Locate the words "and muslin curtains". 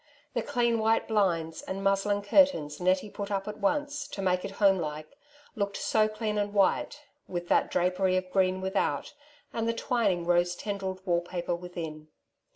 1.61-2.81